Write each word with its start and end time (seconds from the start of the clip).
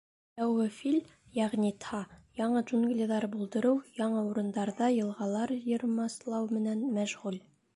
Тәүге 0.39 0.63
Фил, 0.75 0.95
йәғни 1.39 1.69
Тһа, 1.83 1.99
яңы 2.39 2.63
джунглиҙар 2.71 3.27
булдырыу, 3.35 3.75
яңы 3.99 4.25
урындарҙа 4.31 4.89
йылғалар 4.97 5.55
йырмаслау 5.59 6.49
менән 6.59 6.83
мәшғүл. 6.99 7.39